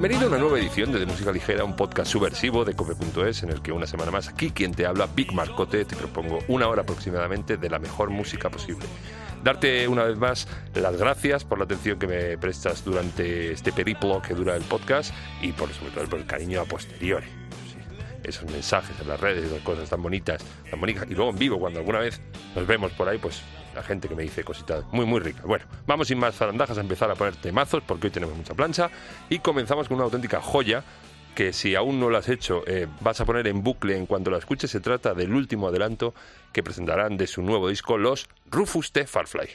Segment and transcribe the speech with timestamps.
[0.00, 3.50] Bienvenido a una nueva edición de, de Música Ligera, un podcast subversivo de cope.es en
[3.50, 6.80] el que una semana más aquí quien te habla, Big Marcote, te propongo una hora
[6.80, 8.86] aproximadamente de la mejor música posible.
[9.44, 14.22] Darte una vez más las gracias por la atención que me prestas durante este periplo
[14.22, 17.26] que dura el podcast y por sobre todo por el cariño a posteriori.
[18.22, 21.04] Esos mensajes en las redes, esas cosas tan bonitas, tan bonitas.
[21.10, 22.22] Y luego en vivo, cuando alguna vez
[22.56, 23.42] nos vemos por ahí, pues
[23.74, 25.44] la gente que me dice cositas muy, muy ricas.
[25.44, 28.90] Bueno, vamos sin más zarandajas a empezar a poner temazos porque hoy tenemos mucha plancha
[29.28, 30.84] y comenzamos con una auténtica joya
[31.34, 34.30] que si aún no lo has hecho eh, vas a poner en bucle en cuanto
[34.30, 34.70] la escuches.
[34.70, 36.14] Se trata del último adelanto
[36.52, 39.06] que presentarán de su nuevo disco los Rufus T.
[39.06, 39.48] Farfly.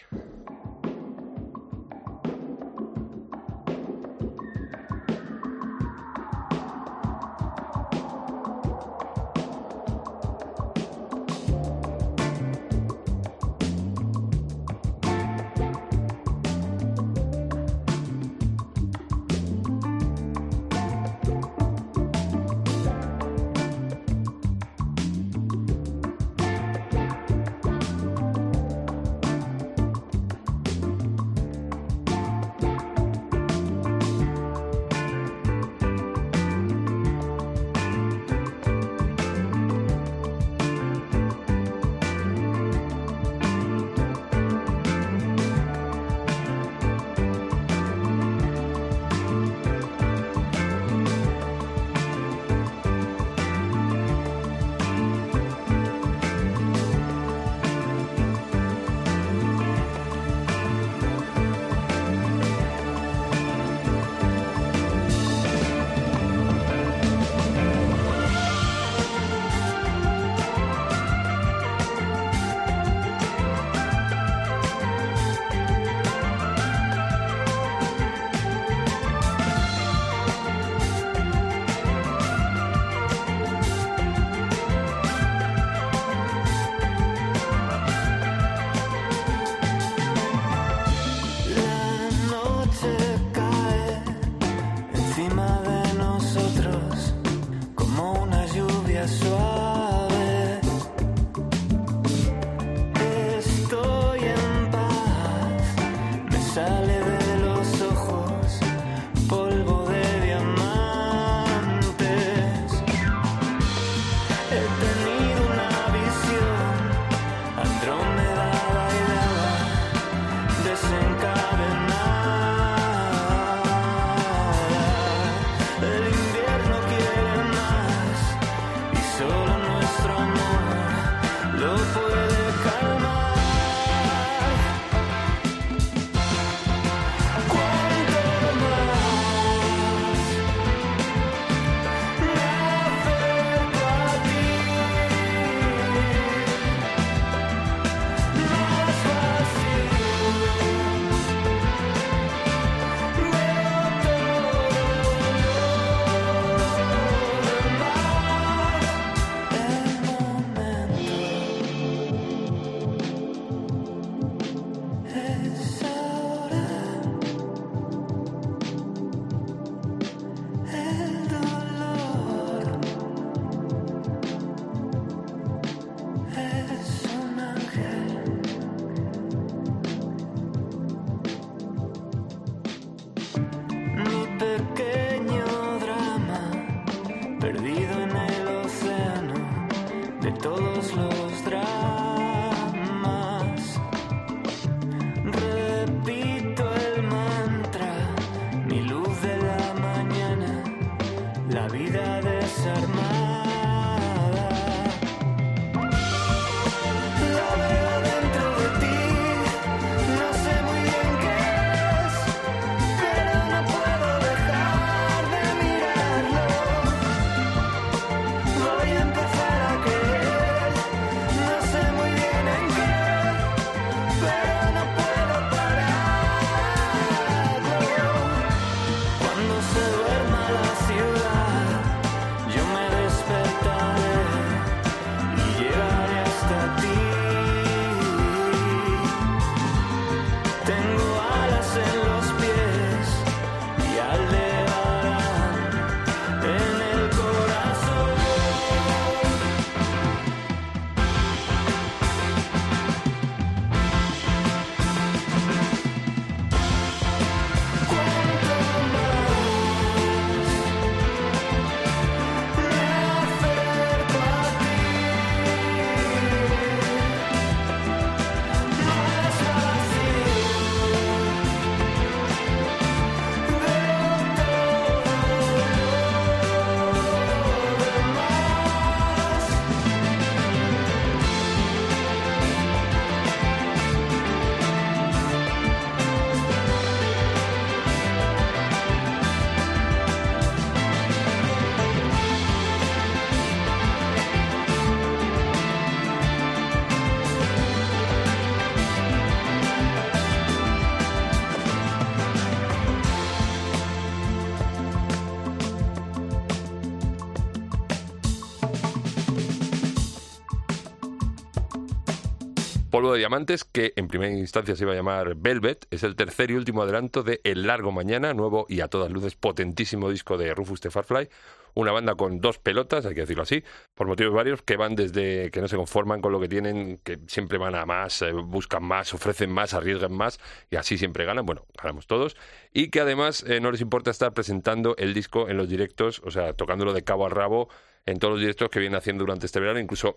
[312.95, 316.50] Polvo de Diamantes, que en primera instancia se iba a llamar Velvet, es el tercer
[316.50, 320.53] y último adelanto de El Largo Mañana, nuevo y a todas luces potentísimo disco de
[320.53, 321.27] Rufus de Farfly,
[321.74, 323.65] una banda con dos pelotas, hay que decirlo así,
[323.95, 327.19] por motivos varios, que van desde que no se conforman con lo que tienen, que
[327.27, 330.39] siempre van a más, eh, buscan más, ofrecen más, arriesgan más
[330.69, 332.38] y así siempre ganan, bueno, ganamos todos,
[332.71, 336.31] y que además eh, no les importa estar presentando el disco en los directos, o
[336.31, 337.68] sea, tocándolo de cabo a rabo
[338.06, 340.15] en todos los directos que vienen haciendo durante este verano, incluso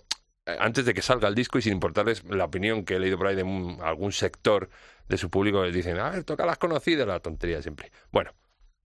[0.58, 3.26] antes de que salga el disco y sin importarles la opinión que he leído por
[3.26, 4.70] ahí de algún sector
[5.08, 7.90] de su público, les dicen, a ver, toca las conocidas, la tontería siempre.
[8.10, 8.32] Bueno,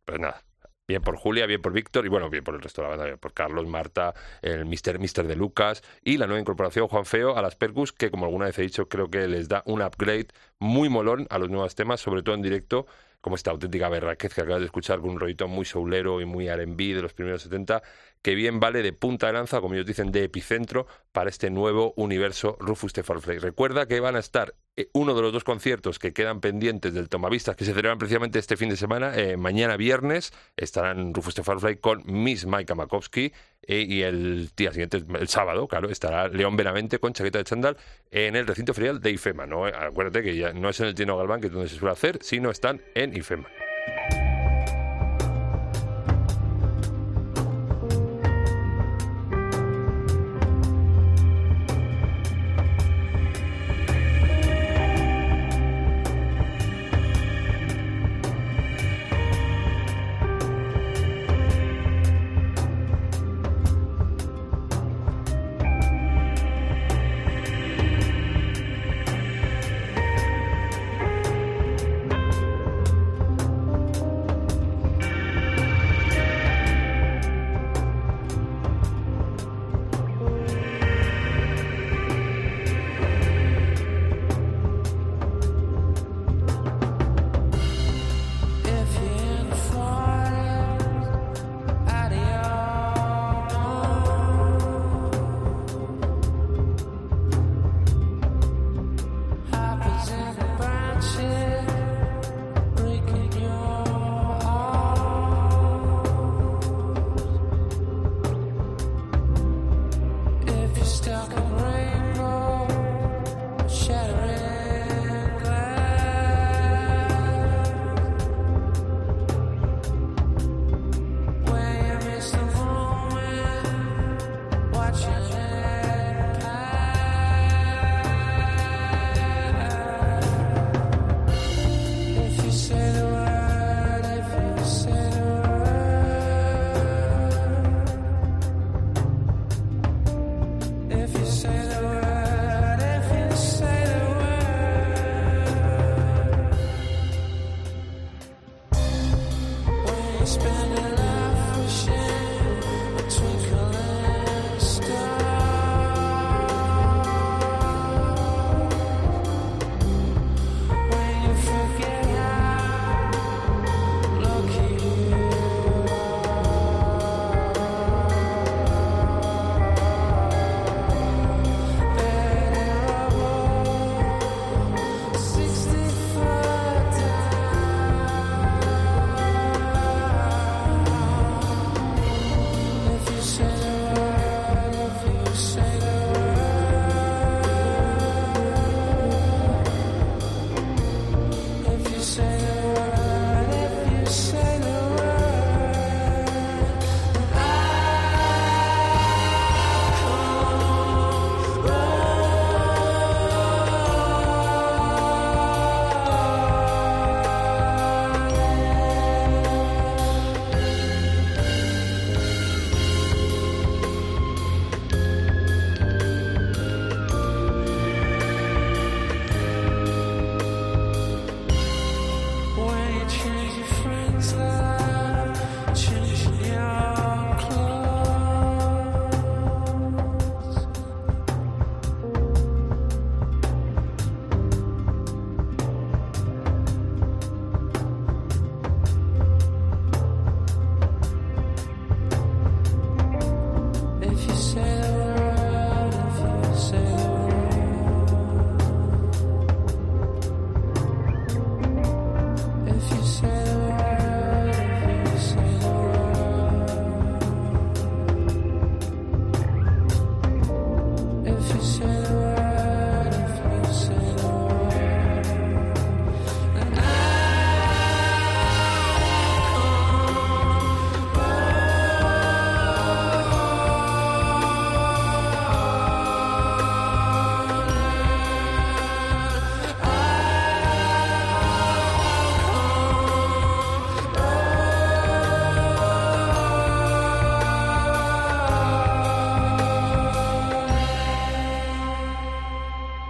[0.05, 0.43] pues nada,
[0.85, 3.05] Bien por Julia, bien por Víctor y bueno, bien por el resto de la banda,
[3.05, 7.37] bien por Carlos, Marta, el Mister, Mister de Lucas y la nueva incorporación Juan Feo
[7.37, 10.27] a las Percus, que como alguna vez he dicho, creo que les da un upgrade
[10.59, 12.85] muy molón a los nuevos temas, sobre todo en directo,
[13.21, 16.49] como esta auténtica berraquez que acabas de escuchar con un rollito muy soulero y muy
[16.49, 17.81] R&B de los primeros 70,
[18.23, 21.93] que bien vale de punta de lanza, como ellos dicen, de epicentro para este nuevo
[21.97, 26.13] universo Rufus Stefan Recuerda que van a estar eh, uno de los dos conciertos que
[26.13, 30.33] quedan pendientes del Tomavistas, que se celebran precisamente este fin de semana, eh, mañana viernes,
[30.55, 35.89] estarán Rufus Fly con Miss Maika Makowski eh, y el día siguiente, el sábado, claro,
[35.89, 37.77] estará León Benavente con chaqueta de chandal
[38.09, 39.45] en el recinto ferial de IFEMA.
[39.45, 39.65] ¿no?
[39.65, 42.19] Acuérdate que ya no es en el Tino Galván, que es donde se suele hacer,
[42.21, 43.49] sino están en IFEMA.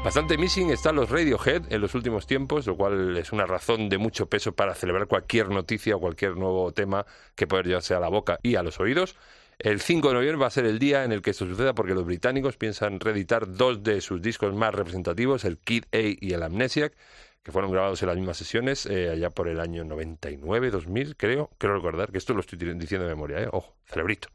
[0.04, 3.98] Bastante missing están los Radiohead en los últimos tiempos, lo cual es una razón de
[3.98, 7.06] mucho peso para celebrar cualquier noticia o cualquier nuevo tema
[7.36, 9.16] que pueda llevarse a la boca y a los oídos.
[9.60, 11.94] El 5 de noviembre va a ser el día en el que esto suceda porque
[11.94, 16.44] los británicos piensan reeditar dos de sus discos más representativos, el Kid A y el
[16.44, 16.94] Amnesiac,
[17.42, 21.50] que fueron grabados en las mismas sesiones eh, allá por el año 99, 2000, creo.
[21.58, 23.48] Quiero recordar que esto lo estoy diciendo de memoria, ¿eh?
[23.50, 24.28] Ojo, cerebrito.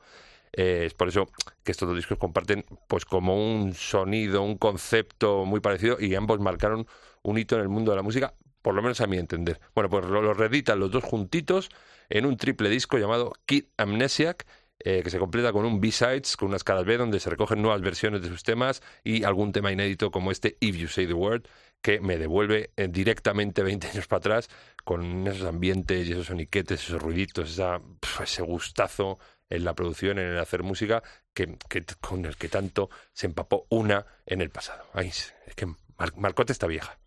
[0.52, 1.26] Eh, es por eso
[1.62, 6.40] que estos dos discos comparten pues como un sonido, un concepto muy parecido y ambos
[6.40, 6.86] marcaron
[7.22, 9.60] un hito en el mundo de la música, por lo menos a mi entender.
[9.74, 11.70] Bueno, pues los reeditan los dos juntitos
[12.08, 14.46] en un triple disco llamado Kid Amnesiac,
[14.80, 17.80] eh, que se completa con un B-Sides, con unas caras B, donde se recogen nuevas
[17.80, 21.42] versiones de sus temas y algún tema inédito como este If You Say the Word,
[21.82, 24.48] que me devuelve eh, directamente 20 años para atrás
[24.84, 27.80] con esos ambientes y esos soniquetes, esos ruiditos, esa,
[28.22, 29.18] ese gustazo
[29.50, 31.02] en la producción, en el hacer música,
[31.34, 31.56] que,
[32.00, 34.84] con el que tanto se empapó una en el pasado.
[34.92, 35.66] Ay, es que
[36.16, 36.98] Marcote está vieja.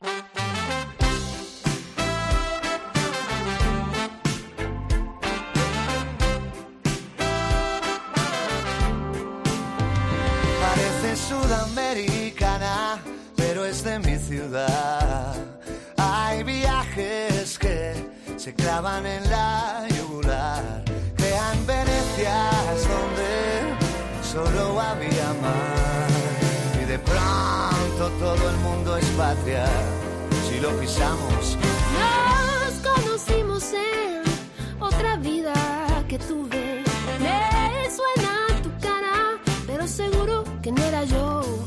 [10.61, 12.99] Parece sudamericana,
[13.35, 15.35] pero es de mi ciudad.
[15.97, 17.93] Hay viajes que
[18.37, 19.90] se clavan en la
[30.49, 31.57] si lo pisamos.
[31.97, 34.23] Nos conocimos en
[34.79, 35.53] otra vida
[36.09, 36.83] que tuve.
[37.19, 41.60] Me suena tu cara, pero seguro que no era yo.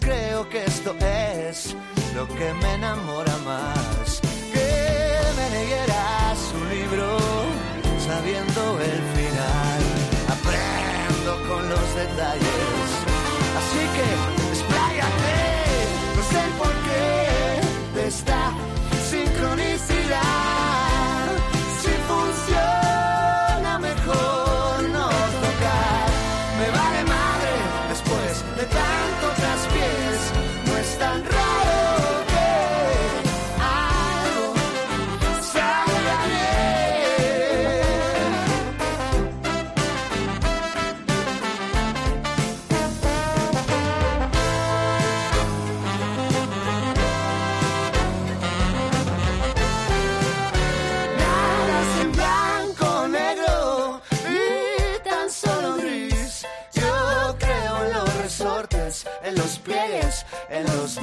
[0.00, 1.76] Creo que esto es
[2.14, 4.20] lo que me enamora más.
[4.52, 7.18] Que me leyera su libro
[7.98, 9.82] sabiendo el final.
[10.36, 12.88] Aprendo con los detalles.
[13.60, 14.06] Así que
[14.52, 15.36] expláyate,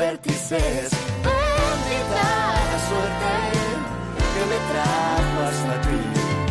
[0.01, 0.89] vértices.
[1.27, 2.25] Bendita
[2.71, 3.31] la suerte
[4.33, 6.01] que me trajo hasta ti.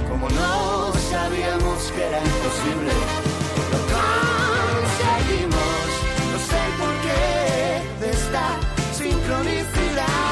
[0.08, 2.92] Como no sabíamos que era imposible,
[3.72, 5.84] lo conseguimos.
[6.32, 7.24] No sé por qué
[8.00, 8.44] de esta
[9.00, 10.30] sincronicidad.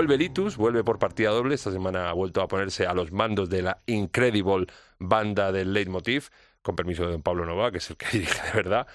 [0.00, 1.54] Vuelve Litus, vuelve por partida doble.
[1.54, 4.64] Esta semana ha vuelto a ponerse a los mandos de la Incredible
[4.98, 6.30] banda del Leitmotiv,
[6.62, 8.86] con permiso de don Pablo Nova, que es el que dirige de verdad.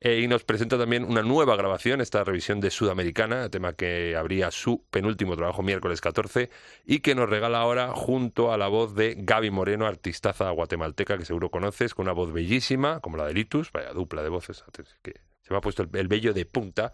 [0.00, 4.52] Eh, y nos presenta también una nueva grabación, esta revisión de Sudamericana, tema que abría
[4.52, 6.48] su penúltimo trabajo miércoles 14
[6.86, 11.24] y que nos regala ahora junto a la voz de Gaby Moreno, artistaza guatemalteca que
[11.24, 14.62] seguro conoces, con una voz bellísima, como la de Litus, vaya dupla de voces,
[15.02, 16.92] que se me ha puesto el, el vello de punta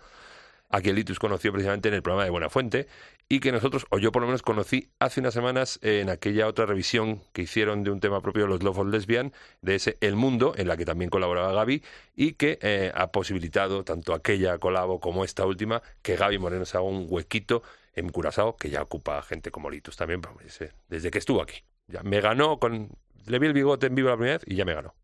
[0.71, 2.89] a quien Litus conoció precisamente en el programa de Buena Fuente
[3.29, 6.65] y que nosotros, o yo por lo menos conocí hace unas semanas en aquella otra
[6.65, 10.17] revisión que hicieron de un tema propio de los Love of Lesbian, de ese El
[10.17, 11.83] Mundo, en la que también colaboraba Gaby,
[12.17, 16.79] y que eh, ha posibilitado tanto aquella colabo como esta última, que Gaby Moreno se
[16.79, 17.63] haga un huequito
[17.95, 21.63] en Curazao, que ya ocupa gente como Litus también, pues, eh, desde que estuvo aquí.
[21.89, 22.89] Ya me ganó con...
[23.27, 24.95] Le vi el bigote en vivo la primera vez y ya me ganó.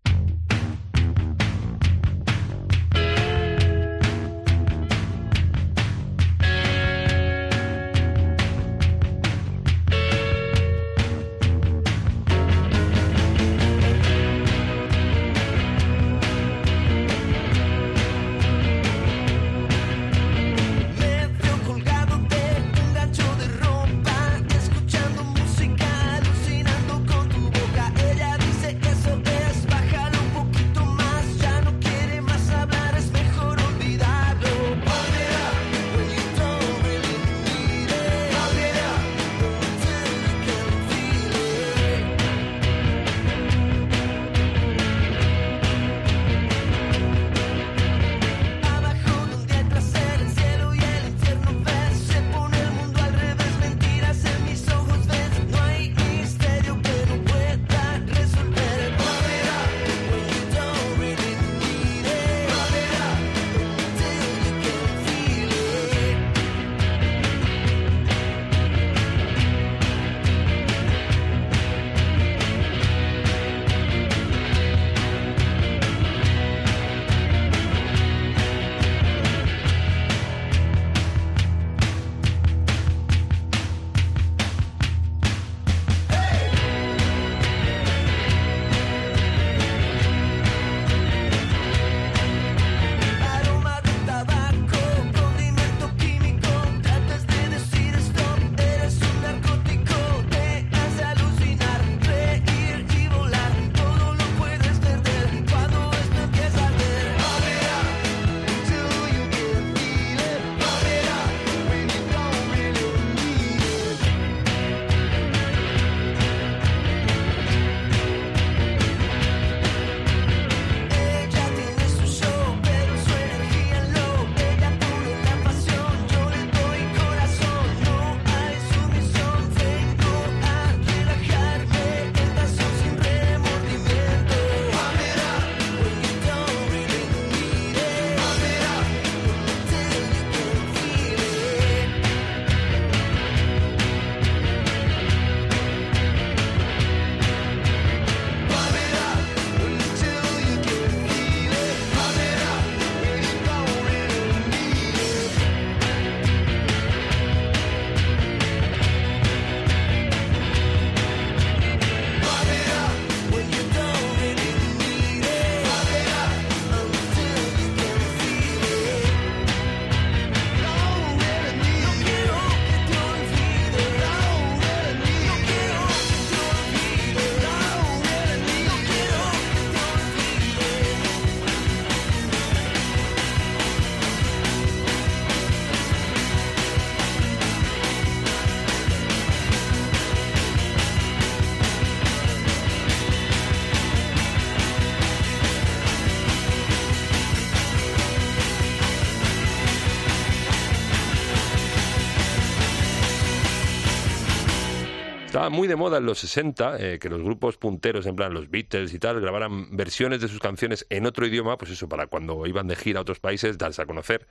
[205.55, 208.93] Muy de moda en los 60 eh, que los grupos punteros, en plan los Beatles
[208.93, 212.67] y tal, grabaran versiones de sus canciones en otro idioma, pues eso, para cuando iban
[212.67, 214.27] de gira a otros países, darse a conocer,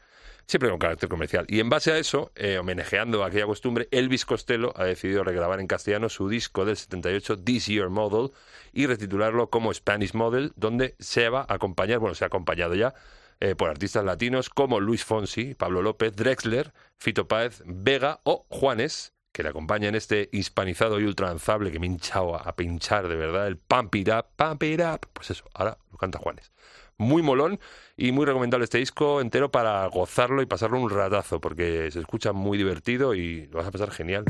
[0.45, 1.45] siempre con carácter comercial.
[1.47, 5.67] Y en base a eso, eh, homenajeando aquella costumbre, Elvis Costello ha decidido regrabar en
[5.67, 8.31] castellano su disco del 78, This Year Model,
[8.71, 12.93] y retitularlo como Spanish Model, donde se va a acompañar, bueno, se ha acompañado ya,
[13.39, 19.13] eh, por artistas latinos como Luis Fonsi, Pablo López, Drexler, Fito Páez, Vega o Juanes,
[19.33, 23.15] que le acompaña en este hispanizado y ultranzable que me he hinchado a, pinchar de
[23.15, 24.81] verdad, el Pump It Up, Pump It.
[25.11, 26.51] Pues eso, ahora lo canta Juanes.
[26.97, 27.59] Muy molón
[27.97, 32.31] y muy recomendable este disco entero para gozarlo y pasarlo un ratazo, porque se escucha
[32.31, 34.23] muy divertido y lo vas a pasar genial.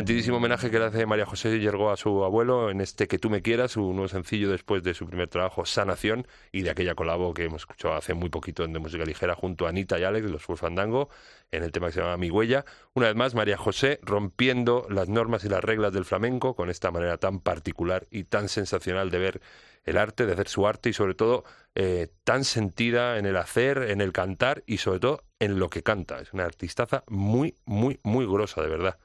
[0.00, 3.28] Sentidísimo homenaje que le hace María José Yergo a su abuelo en este Que tú
[3.28, 7.34] me quieras, su nuevo sencillo después de su primer trabajo, Sanación, y de aquella colabo
[7.34, 10.30] que hemos escuchado hace muy poquito en De Música Ligera junto a Anita y Alex,
[10.30, 11.10] los Full Fandango,
[11.50, 12.64] en el tema que se llama Mi Huella.
[12.94, 16.90] Una vez más, María José rompiendo las normas y las reglas del flamenco con esta
[16.90, 19.42] manera tan particular y tan sensacional de ver
[19.84, 23.82] el arte, de hacer su arte y sobre todo eh, tan sentida en el hacer,
[23.90, 26.20] en el cantar y sobre todo en lo que canta.
[26.20, 28.98] Es una artistaza muy, muy, muy grosa, de verdad.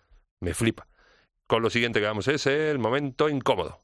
[0.45, 0.85] Me flipa.
[1.47, 3.79] Con lo siguiente que vamos es el momento incómodo.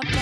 [0.00, 0.21] Qué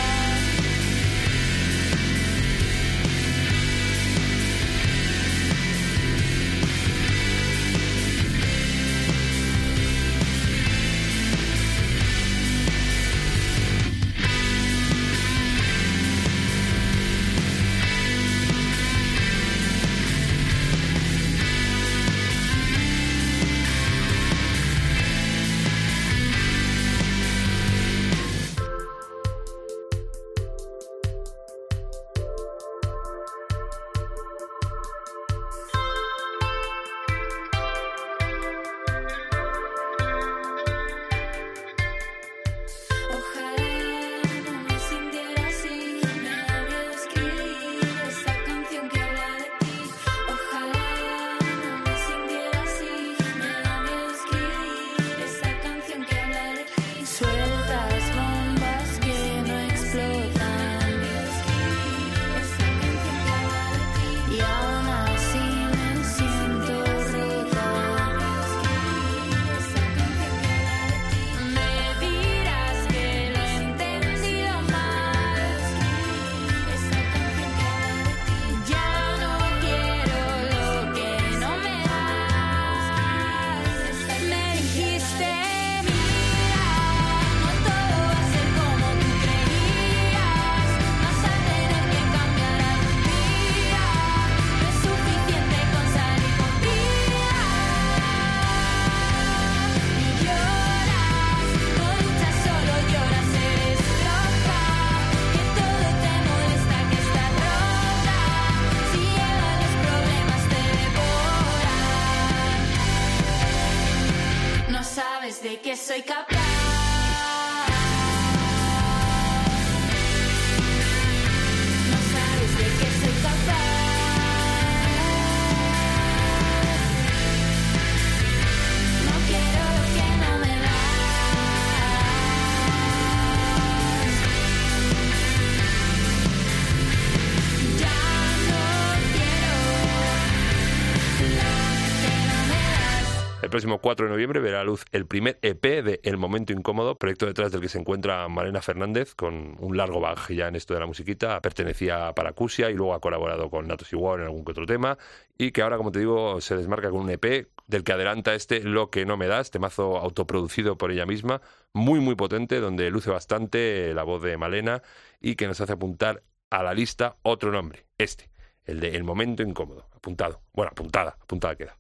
[143.51, 146.95] El próximo 4 de noviembre verá a luz el primer EP de El Momento Incómodo,
[146.95, 150.73] proyecto detrás del que se encuentra Malena Fernández, con un largo bagaje ya en esto
[150.73, 151.41] de la musiquita.
[151.41, 154.99] Pertenecía a Paracusia y luego ha colaborado con Natos Igual en algún que otro tema.
[155.37, 158.63] Y que ahora, como te digo, se desmarca con un EP del que adelanta este
[158.63, 163.11] Lo que no me das, temazo autoproducido por ella misma, muy, muy potente, donde luce
[163.11, 164.81] bastante la voz de Malena
[165.21, 168.31] y que nos hace apuntar a la lista otro nombre, este,
[168.65, 169.89] el de El Momento Incómodo.
[169.93, 170.41] Apuntado.
[170.53, 171.77] Bueno, apuntada, apuntada queda.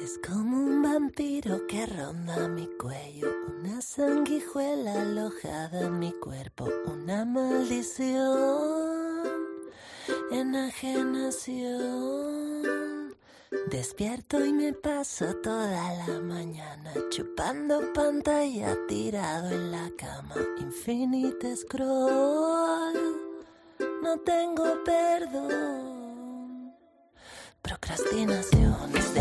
[0.00, 7.24] Es como un vampiro que ronda mi cuello, una sanguijuela alojada en mi cuerpo, una
[7.24, 8.36] maldición,
[10.30, 13.16] enajenación.
[13.70, 22.94] Despierto y me paso toda la mañana chupando pantalla tirado en la cama, infinite scroll.
[24.02, 25.88] No tengo perdón.
[27.62, 29.14] Procrastinaciones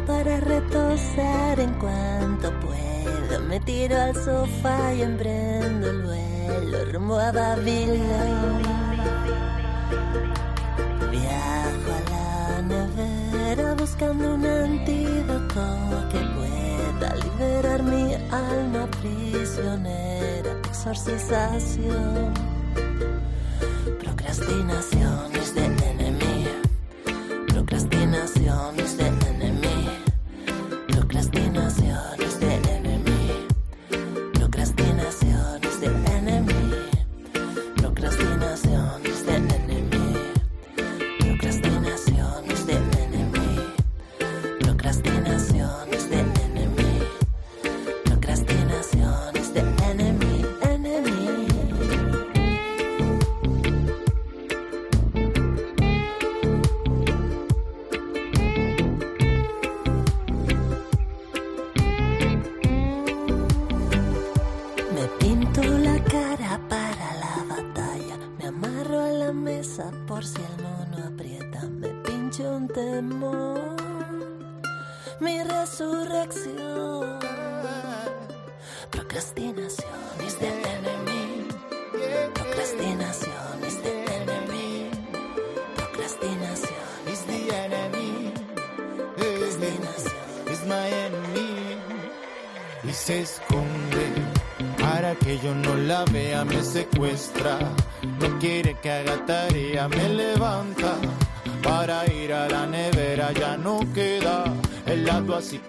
[0.00, 3.40] para retosar en cuanto puedo.
[3.48, 8.78] Me tiro al sofá y emprendo el vuelo rumbo a Babilonia.
[11.10, 15.62] Viajo a la nevera buscando un antídoto
[16.10, 20.50] que pueda liberar mi alma prisionera.
[20.68, 22.32] Exorcización.
[24.00, 26.48] Procrastinaciones de enemy.
[27.48, 28.81] Procrastinaciones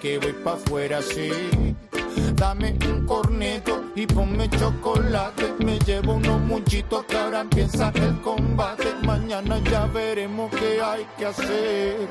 [0.03, 1.31] que voy pa' afuera, sí.
[2.35, 5.53] Dame un corneto y ponme chocolate.
[5.59, 8.93] Me llevo unos muchitos que ahora empieza el combate.
[9.05, 12.07] Mañana ya veremos qué hay que hacer.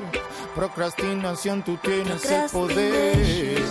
[0.55, 3.61] Procrastinación, tú tienes el poder.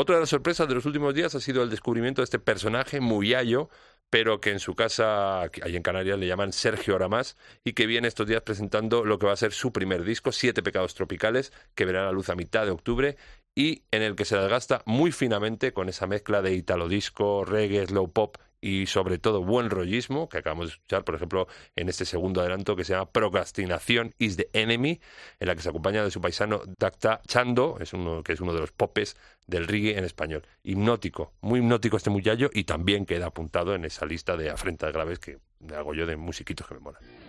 [0.00, 3.00] Otra de las sorpresas de los últimos días ha sido el descubrimiento de este personaje,
[3.00, 3.68] Muyayo,
[4.10, 8.06] pero que en su casa, ahí en Canarias, le llaman Sergio Aramas, y que viene
[8.06, 11.84] estos días presentando lo que va a ser su primer disco, Siete Pecados Tropicales, que
[11.84, 13.16] verá la luz a mitad de octubre,
[13.56, 17.84] y en el que se desgasta muy finamente con esa mezcla de italo disco, reggae,
[17.84, 22.04] slow pop y sobre todo buen rollismo, que acabamos de escuchar, por ejemplo, en este
[22.04, 25.00] segundo adelanto que se llama Procrastinación is the Enemy,
[25.40, 28.52] en la que se acompaña de su paisano Dacta Chando, es uno, que es uno
[28.52, 30.42] de los popes del reggae en español.
[30.62, 35.18] Hipnótico, muy hipnótico este muchacho y también queda apuntado en esa lista de afrentas graves
[35.18, 35.38] que
[35.74, 37.27] hago yo de musiquitos que me molan.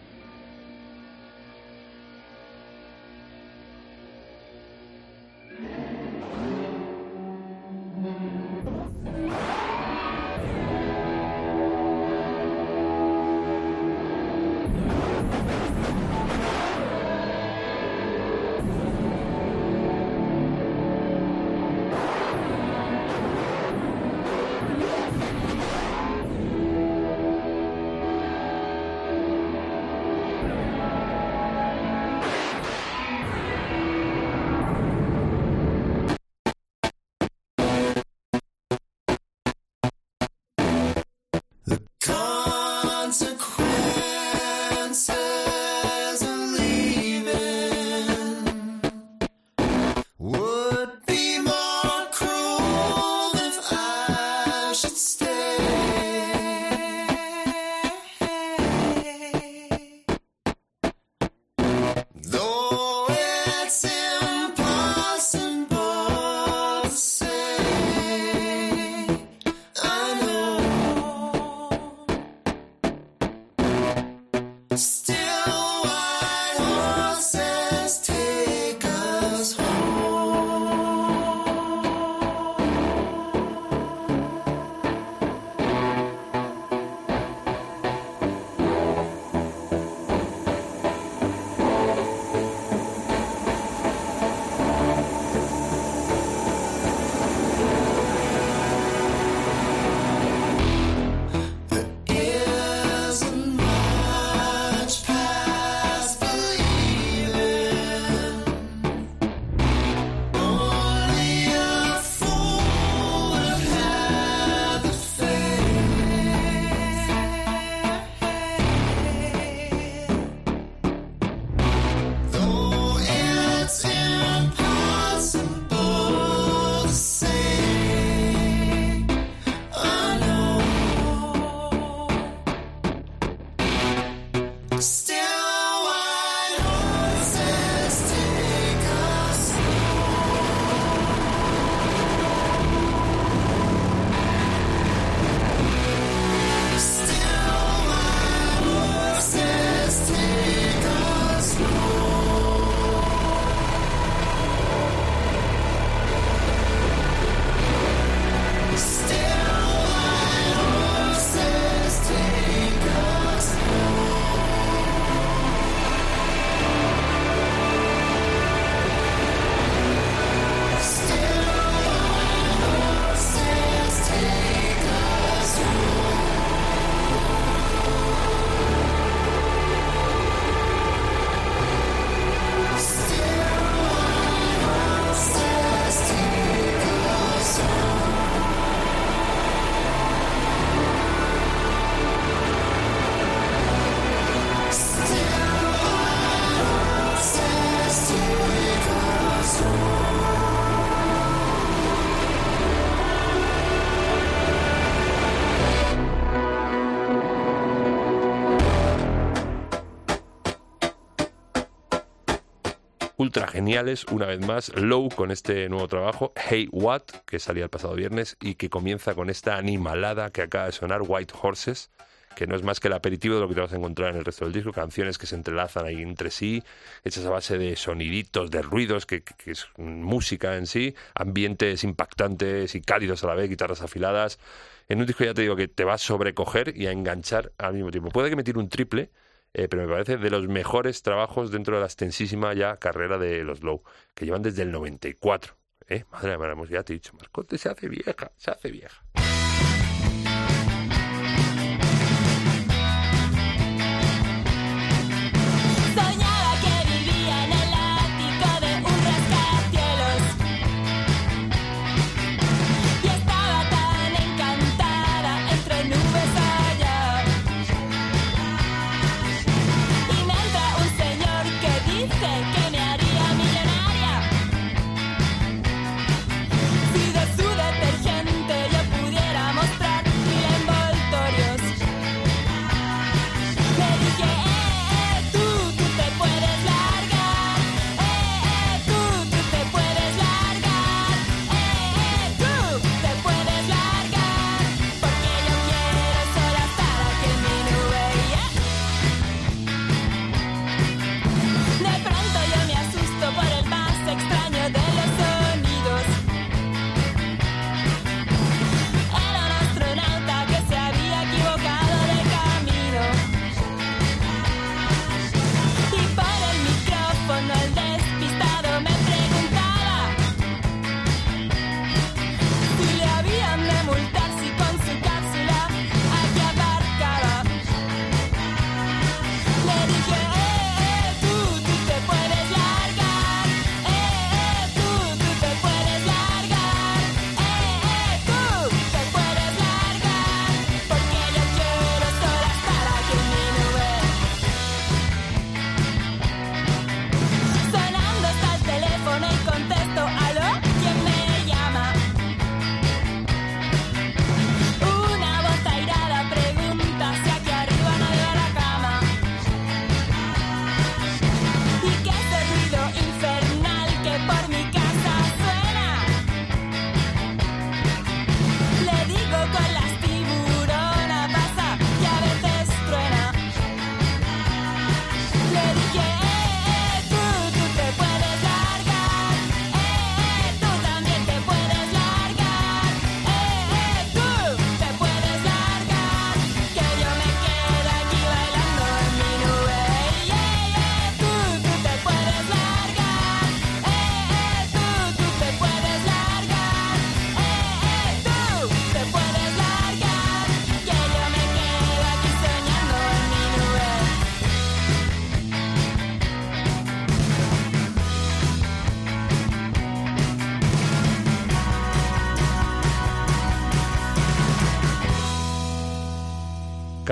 [213.29, 217.69] Ultra geniales, una vez más, Low con este nuevo trabajo, Hey What, que salía el
[217.69, 221.91] pasado viernes y que comienza con esta animalada que acaba de sonar, White Horses,
[222.35, 224.15] que no es más que el aperitivo de lo que te vas a encontrar en
[224.15, 226.63] el resto del disco, canciones que se entrelazan ahí entre sí,
[227.03, 232.81] hechas a base de soniditos, de ruidos, que, es música en sí, ambientes impactantes y
[232.81, 234.39] cálidos a la vez, guitarras afiladas.
[234.87, 237.75] En un disco ya te digo que te va a sobrecoger y a enganchar al
[237.75, 238.09] mismo tiempo.
[238.09, 239.11] Puede que me un triple,
[239.53, 243.43] eh, pero me parece de los mejores trabajos dentro de la extensísima ya carrera de
[243.43, 243.83] los Low,
[244.13, 245.55] que llevan desde el 94.
[245.87, 246.05] ¿eh?
[246.11, 249.03] Madre mía, ya te he dicho, Mascote se hace vieja, se hace vieja.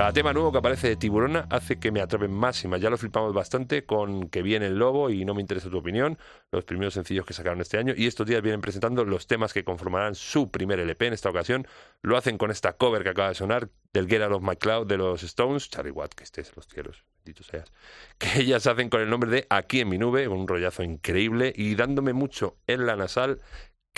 [0.08, 2.80] Cada tema nuevo que aparece de Tiburona hace que me atrapen más y más.
[2.80, 6.16] Ya lo flipamos bastante con que viene el lobo y no me interesa tu opinión,
[6.50, 7.92] los primeros sencillos que sacaron este año.
[7.94, 11.08] Y estos días vienen presentando los temas que conformarán su primer LP.
[11.08, 11.66] En esta ocasión
[12.00, 14.86] lo hacen con esta cover que acaba de sonar del Get Out of My Cloud
[14.86, 17.70] de los Stones, Charlie Watt, que estés en los cielos, bendito seas.
[18.18, 21.74] Que ellas hacen con el nombre de Aquí en mi nube, un rollazo increíble y
[21.74, 23.42] dándome mucho en la nasal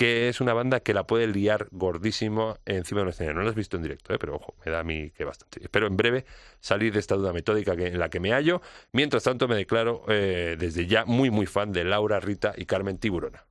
[0.00, 3.36] que es una banda que la puede liar gordísimo encima de un escenario.
[3.36, 4.18] No lo has visto en directo, ¿eh?
[4.18, 5.62] pero ojo, me da a mí que bastante.
[5.62, 6.24] Espero en breve
[6.58, 8.62] salir de esta duda metódica que, en la que me hallo.
[8.92, 12.96] Mientras tanto, me declaro eh, desde ya muy, muy fan de Laura, Rita y Carmen
[12.96, 13.44] Tiburona.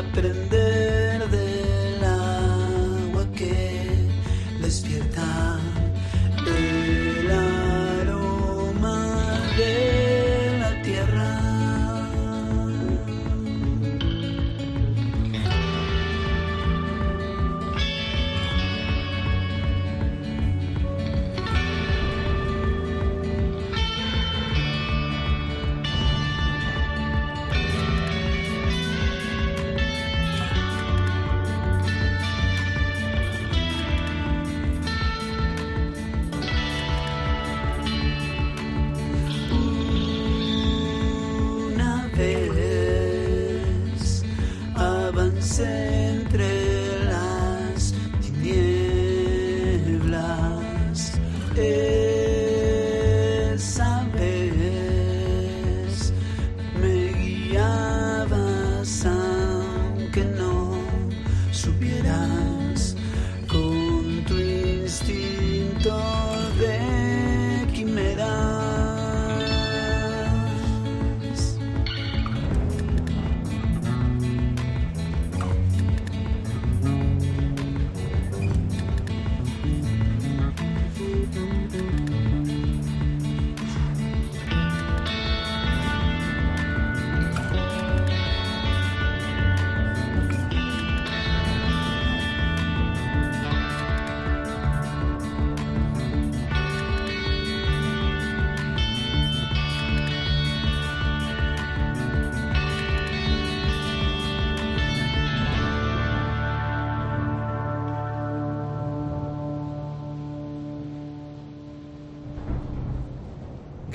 [0.00, 0.59] Aprender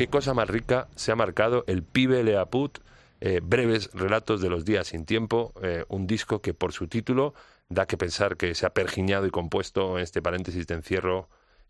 [0.09, 2.79] Cosa más rica se ha marcado el pibe Leaput,
[3.21, 7.33] eh, breves relatos de los días sin tiempo, eh, un disco que por su título
[7.69, 11.29] da que pensar que se ha pergiñado y compuesto en este paréntesis de encierro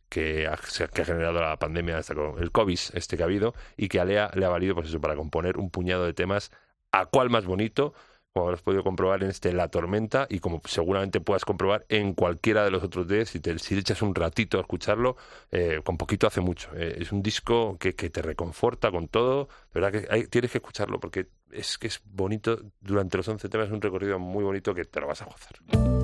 [0.10, 4.00] que ha, generado la pandemia, esta co- el COVID este que ha habido, y que
[4.00, 6.52] a Lea le ha valido pues eso, para componer un puñado de temas,
[6.92, 7.94] a cuál más bonito,
[8.36, 12.66] como habrás podido comprobar en este La Tormenta, y como seguramente puedas comprobar en cualquiera
[12.66, 15.16] de los otros días, si te, si echas un ratito a escucharlo,
[15.54, 16.70] eh, con poquito hace mucho.
[16.76, 20.52] Eh, es un disco que, que te reconforta con todo, de verdad que hay- tienes
[20.52, 24.44] que escucharlo, porque es que es bonito, durante los 11 temas es un recorrido muy
[24.44, 25.95] bonito que te lo vas a gozar.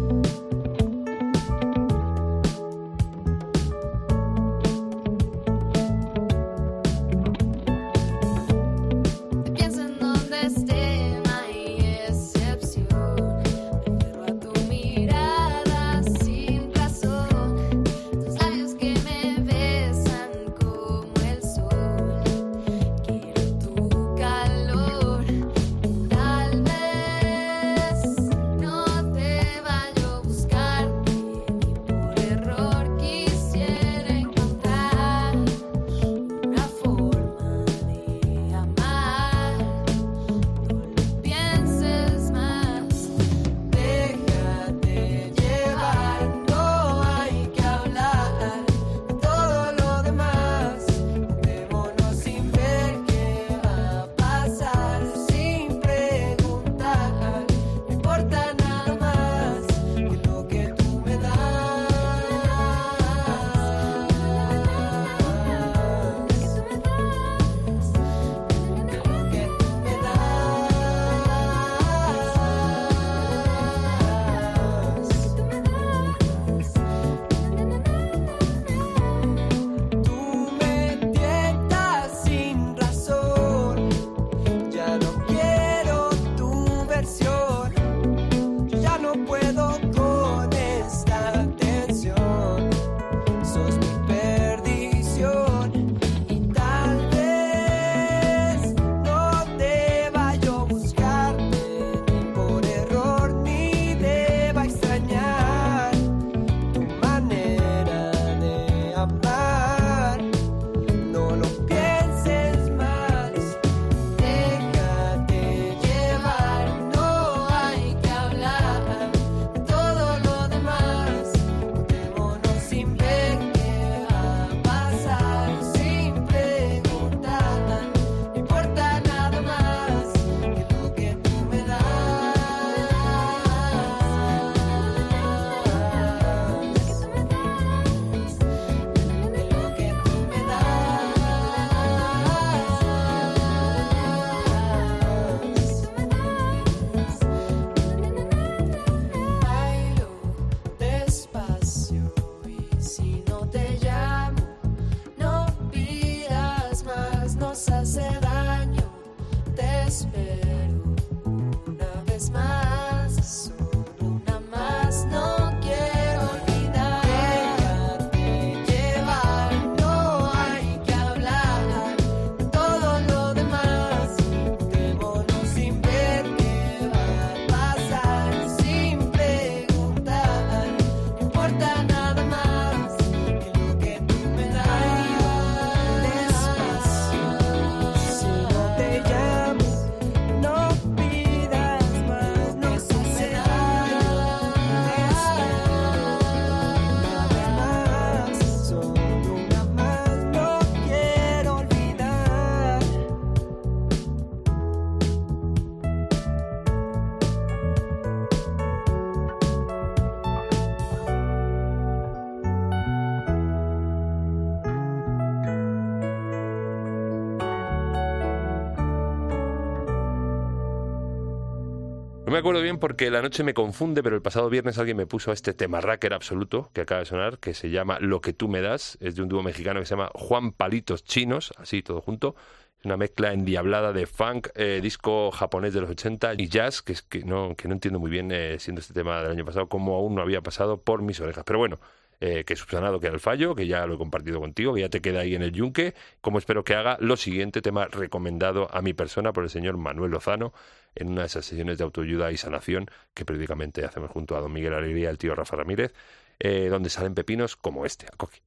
[222.31, 225.05] No me acuerdo bien porque la noche me confunde, pero el pasado viernes alguien me
[225.05, 228.47] puso este tema racker absoluto que acaba de sonar, que se llama Lo que tú
[228.47, 228.97] me das.
[229.01, 232.35] Es de un dúo mexicano que se llama Juan Palitos Chinos, así todo junto.
[232.79, 236.93] Es una mezcla endiablada de funk, eh, disco japonés de los 80 y jazz, que,
[236.93, 239.67] es que, no, que no entiendo muy bien, eh, siendo este tema del año pasado,
[239.67, 241.43] cómo aún no había pasado por mis orejas.
[241.45, 241.81] Pero bueno,
[242.21, 245.01] eh, que subsanado queda el fallo, que ya lo he compartido contigo, que ya te
[245.01, 248.93] queda ahí en el yunque, como espero que haga lo siguiente tema recomendado a mi
[248.93, 250.53] persona por el señor Manuel Lozano
[250.95, 254.51] en una de esas sesiones de autoayuda y sanación que periódicamente hacemos junto a don
[254.51, 255.93] Miguel Alegría y el tío Rafa Ramírez,
[256.39, 258.07] eh, donde salen pepinos como este.
[258.07, 258.41] Acoge.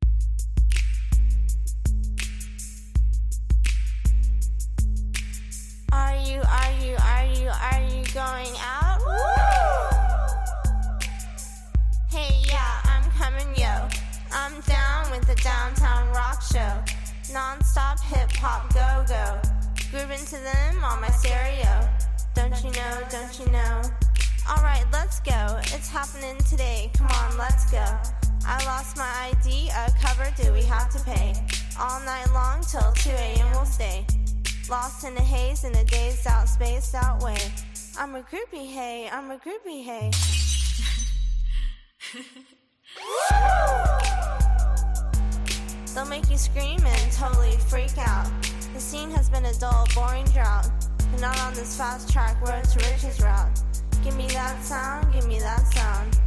[5.92, 9.00] Are you, are you, are you, are you going out?
[12.10, 13.88] Hey, yeah, I'm coming, yo.
[14.32, 16.82] I'm down with the downtown rock show.
[17.32, 19.40] Non-stop hip hop go go.
[19.90, 21.93] Grooving to them on my stereo.
[22.34, 23.82] Don't you know, don't you know?
[24.48, 25.58] Alright, let's go.
[25.72, 26.90] It's happening today.
[26.94, 27.84] Come on, let's go.
[28.46, 31.34] I lost my ID, a cover, do we have to pay?
[31.80, 33.50] All night long till 2 a.m.
[33.52, 34.04] we'll stay.
[34.68, 37.38] Lost in the haze in a dazed out, spaced out way.
[37.98, 40.10] I'm a groupie, hey, I'm a groupie, hey.
[45.94, 48.28] They'll make you scream and totally freak out.
[48.74, 50.68] The scene has been a dull, boring drought.
[51.12, 53.60] And not on this fast track road to riches route.
[54.02, 56.18] Give me that sound, give me that sound.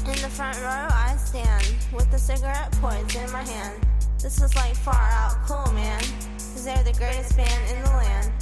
[0.00, 3.86] In the front row I stand with the cigarette poised in my hand.
[4.20, 6.00] This is like far out cool, man.
[6.58, 8.32] Cause they're the greatest band in the land.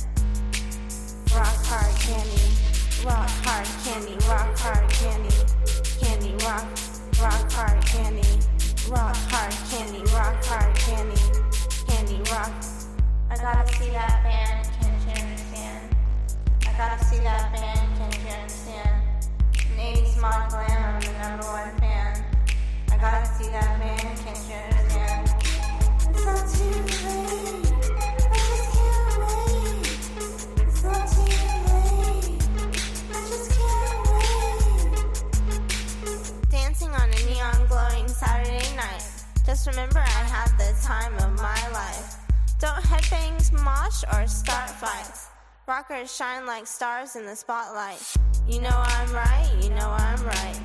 [1.34, 2.48] Rock hard candy,
[3.04, 5.36] rock hard candy, rock hard candy,
[6.00, 6.64] candy rock,
[7.20, 8.40] rock hard candy,
[8.88, 11.20] rock hard candy, rock hard candy,
[11.86, 12.52] candy rock.
[13.28, 14.65] I gotta see that band?
[16.76, 19.02] I gotta see that band, can't you understand?
[19.72, 22.22] An 80s mod glam, I'm the number one fan.
[22.92, 25.24] I gotta see that band, can't you understand?
[26.10, 26.68] It's not too
[27.08, 27.66] late.
[38.08, 39.02] Saturday night.
[39.44, 42.16] Just remember I had the time of my life.
[42.60, 45.35] Don't headbangs mosh or start fights.
[45.68, 48.00] Rockers shine like stars in the spotlight.
[48.46, 50.60] You know I'm right, you know I'm right.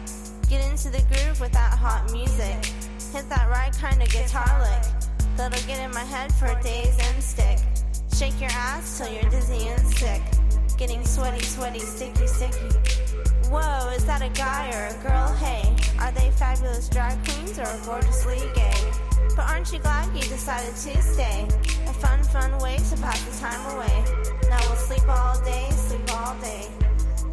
[0.48, 2.64] Get into the groove with that hot music.
[3.12, 5.08] Hit that right kind of guitar lick.
[5.36, 7.58] That'll get in my head for days and stick.
[8.14, 10.22] Shake your ass till you're dizzy and sick.
[10.78, 12.70] Getting sweaty, sweaty, sticky, sticky.
[13.50, 15.34] Whoa, is that a guy or a girl?
[15.34, 18.78] Hey, are they fabulous drag queens or gorgeously gay?
[19.36, 21.48] But aren't you glad you decided to stay?
[21.88, 24.41] A fun, fun way to pass the time away.
[24.52, 26.68] Now we'll sleep all day, sleep all day.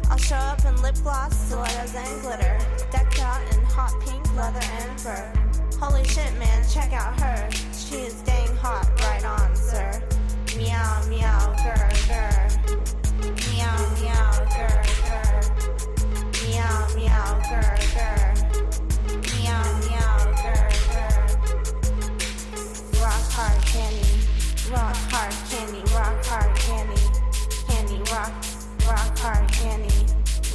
[0.09, 2.57] I'll show up in lip gloss, stilettos, and glitter.
[2.91, 5.33] Decked out in hot pink leather and fur.
[5.81, 7.49] Holy shit, man, check out her.
[7.73, 10.01] She is dang hot, right on, sir.
[10.55, 12.47] Meow, meow, grr, grr.
[13.51, 16.47] Meow, meow, grr, grr.
[16.47, 18.28] Meow, meow, grr, grr.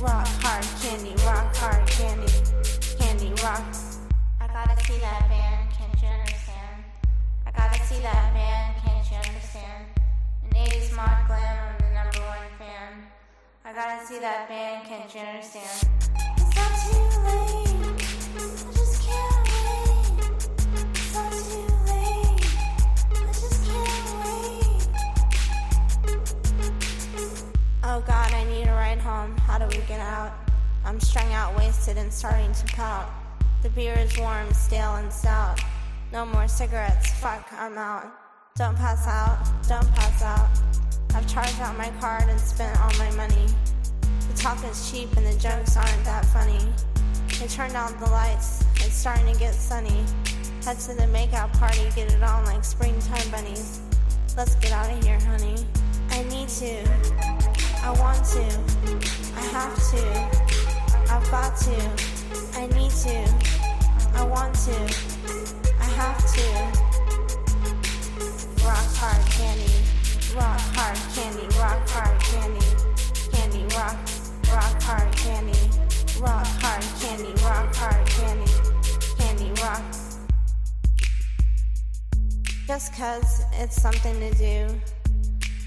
[0.04, 2.30] Rock hard candy, rock hard candy,
[3.00, 3.64] candy rock.
[4.38, 6.84] I gotta see that band, can't you understand?
[7.46, 9.86] I gotta see that band, can't you understand?
[10.44, 13.08] An 80s mod glam, I'm the number one fan.
[13.64, 15.88] I gotta see that band, can't you understand?
[16.36, 17.72] It's not too late,
[18.36, 20.20] I just can't wait.
[20.92, 22.44] It's not too late,
[23.08, 24.84] I just can't wait.
[27.86, 28.53] Oh god, I need
[29.14, 29.36] home.
[29.46, 30.32] How do we get out?
[30.84, 33.08] I'm strung out, wasted, and starting to pout.
[33.62, 35.60] The beer is warm, stale, and stout.
[36.12, 38.06] No more cigarettes, fuck, I'm out.
[38.56, 39.38] Don't pass out,
[39.68, 40.48] don't pass out.
[41.14, 43.46] I've charged out my card and spent all my money.
[44.28, 46.64] The talk is cheap and the jokes aren't that funny.
[47.38, 50.04] They turned out the lights, it's starting to get sunny.
[50.64, 53.80] Head to the makeout party, get it on like springtime bunnies.
[54.36, 55.56] Let's get out of here, honey.
[56.10, 57.53] I need to.
[57.84, 58.46] I want to.
[59.36, 60.00] I have to.
[61.12, 61.76] I've got to.
[62.58, 63.18] I need to.
[64.14, 64.78] I want to.
[65.78, 66.46] I have to.
[68.64, 69.76] Rock hard candy.
[70.34, 71.46] Rock hard candy.
[71.58, 72.66] Rock hard candy.
[73.30, 73.98] Candy rock.
[74.48, 75.68] Rock hard candy.
[76.18, 77.34] Rock hard candy.
[77.44, 78.52] Rock hard candy.
[79.18, 79.84] Candy rock.
[82.66, 84.80] Just cause it's something to do.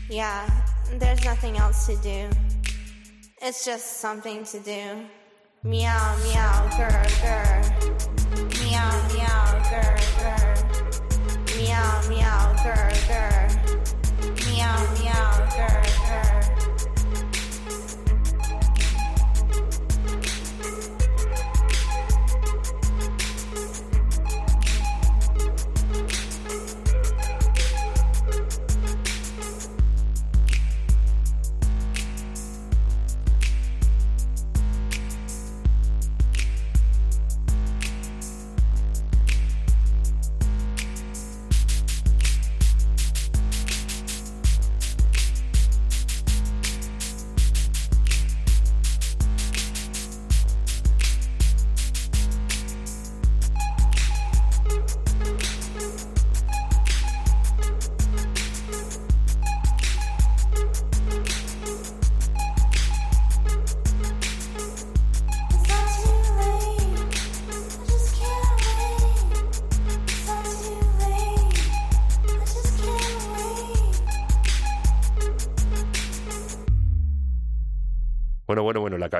[0.09, 0.49] Yeah,
[0.95, 2.29] there's nothing else to do.
[3.41, 5.05] It's just something to do.
[5.63, 7.61] Meow, meow, grr, grr.
[8.63, 10.47] Meow, meow, grr, grr.
[11.57, 13.47] Meow, meow, grr, grr.
[14.45, 15.96] Meow, meow, grr.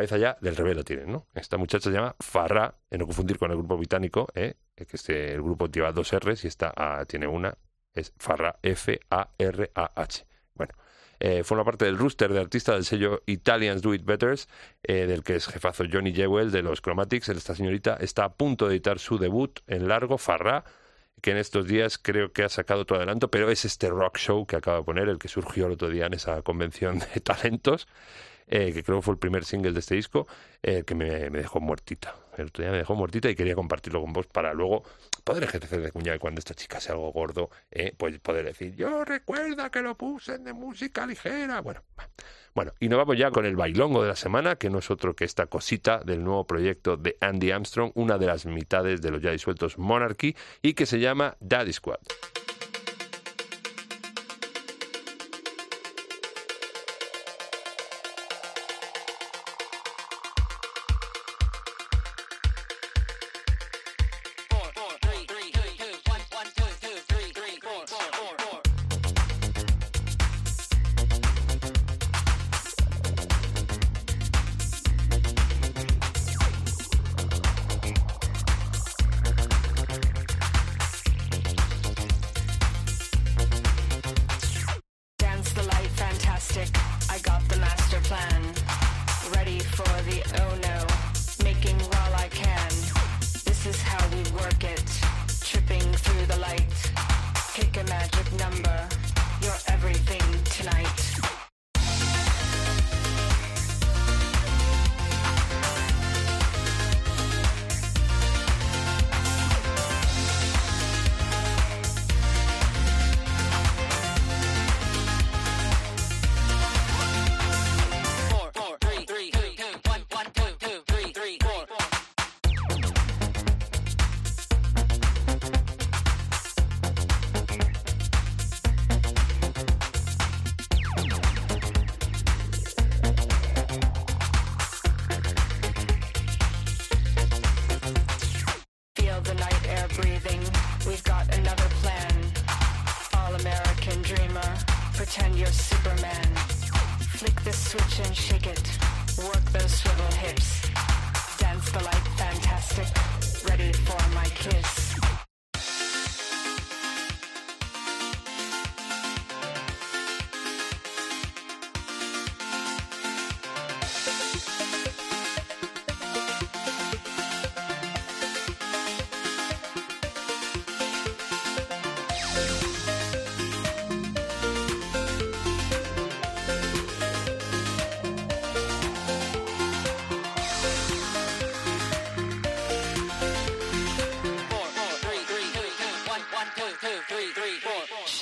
[0.08, 1.28] Cabeza del revés tienen, ¿no?
[1.36, 4.56] Esta muchacha se llama Farrah, en no confundir con el grupo británico, ¿eh?
[4.76, 7.58] que este, el grupo lleva dos R's y esta tiene una,
[7.94, 10.26] es Farrah, F-A-R-A-H.
[10.54, 10.74] Bueno,
[11.20, 14.48] eh, forma parte del rooster de artistas del sello Italians Do It Betters,
[14.84, 17.30] eh, del que es jefazo Johnny Jewell de los Chromatics.
[17.30, 20.64] Esta señorita está a punto de editar su debut en largo, Farrah,
[21.22, 24.46] que en estos días creo que ha sacado todo adelanto, pero es este rock show
[24.46, 27.88] que acaba de poner, el que surgió el otro día en esa convención de talentos,
[28.48, 30.28] eh, que creo que fue el primer single de este disco,
[30.64, 32.16] eh, que me, dejó muertita.
[32.38, 34.84] El otro día me dejó muertita y quería compartirlo con vos para luego
[35.24, 38.76] poder ejercer de cuñado y cuando esta chica sea algo gordo, eh, pues poder decir,
[38.76, 41.62] yo recuerda que lo puse de música ligera.
[41.62, 41.82] Bueno,
[42.54, 45.16] bueno, y nos vamos ya con el bailongo de la semana, que no es otro
[45.16, 49.22] que esta cosita del nuevo proyecto de Andy Armstrong, una de las mitades de los
[49.22, 52.00] ya disueltos Monarchy, y que se llama Daddy Squad.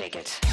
[0.05, 0.44] Shake it.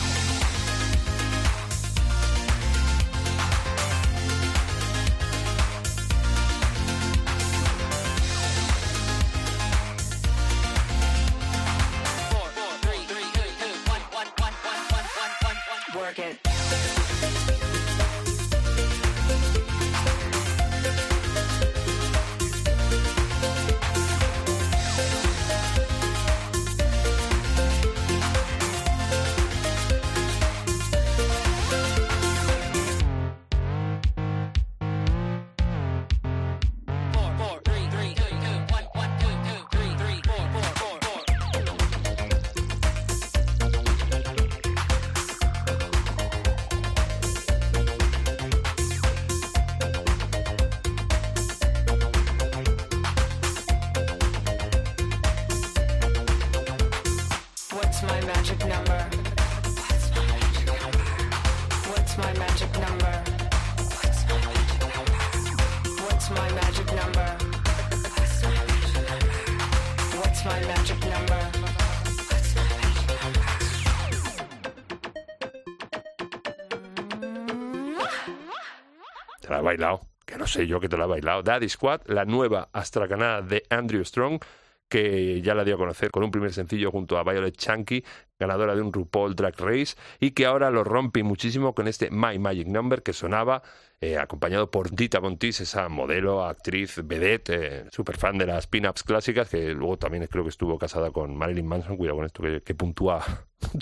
[79.72, 80.00] Bailado.
[80.24, 81.42] Que no sé yo que te la he bailado.
[81.42, 84.40] Daddy Squad, la nueva astracanada de Andrew Strong,
[84.88, 88.04] que ya la dio a conocer con un primer sencillo junto a Violet Chunky,
[88.38, 92.38] ganadora de un RuPaul Drag Race, y que ahora lo rompe muchísimo con este My
[92.38, 93.62] Magic Number que sonaba
[94.02, 99.02] eh, acompañado por Dita Montis, esa modelo, actriz, vedette, eh, super fan de las pin-ups
[99.02, 102.74] clásicas, que luego también creo que estuvo casada con Marilyn Manson, cuidado con esto que,
[102.74, 103.24] puntúa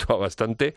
[0.08, 0.74] bastante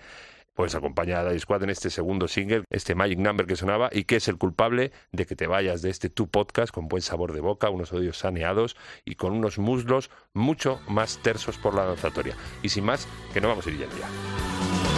[0.53, 4.03] pues acompaña a Daddy Squad en este segundo single, este Magic Number que sonaba y
[4.03, 7.33] que es el culpable de que te vayas de este tu podcast con buen sabor
[7.33, 8.75] de boca, unos oídos saneados
[9.05, 12.35] y con unos muslos mucho más tersos por la danzatoria.
[12.61, 14.07] Y sin más, que no vamos a ir ya ya.
[14.07, 14.92] música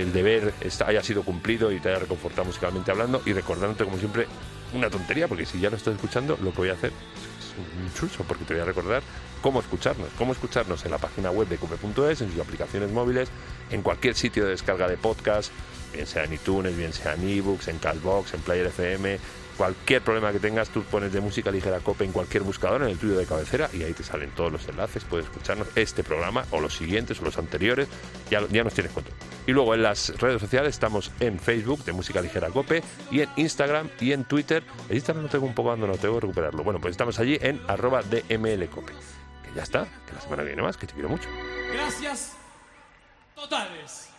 [0.00, 3.20] el deber está- haya sido cumplido y te haya reconfortado musicalmente hablando.
[3.26, 4.26] Y recordándote como siempre
[4.72, 7.92] una tontería, porque si ya lo estás escuchando, lo que voy a hacer es un
[7.94, 9.02] chuso, porque te voy a recordar
[9.42, 13.28] cómo escucharnos, cómo escucharnos en la página web de cupe.es, en sus aplicaciones móviles,
[13.70, 15.50] en cualquier sitio de descarga de podcast,
[15.92, 19.18] bien sea en iTunes, bien sea en ebooks, en Cashbox, en Player FM,
[19.56, 22.98] cualquier problema que tengas, tú pones de música ligera cope en cualquier buscador, en el
[22.98, 26.60] tuyo de cabecera, y ahí te salen todos los enlaces, puedes escucharnos este programa o
[26.60, 27.88] los siguientes o los anteriores,
[28.30, 29.16] ya, ya nos tienes control.
[29.46, 33.28] Y luego en las redes sociales estamos en Facebook de Música Ligera Cope y en
[33.36, 34.62] Instagram y en Twitter.
[34.88, 36.62] El Instagram lo tengo un poco abandonado, tengo que recuperarlo.
[36.62, 38.92] Bueno, pues estamos allí en arroba DMLCope.
[38.92, 41.28] Que ya está, que la semana viene más, que te quiero mucho.
[41.72, 42.36] Gracias
[43.34, 44.11] totales.